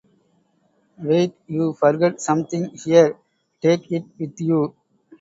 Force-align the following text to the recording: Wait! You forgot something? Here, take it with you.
Wait! 0.97 1.35
You 1.45 1.73
forgot 1.73 2.19
something? 2.19 2.69
Here, 2.71 3.15
take 3.61 3.91
it 3.91 4.03
with 4.17 4.41
you. 4.41 4.73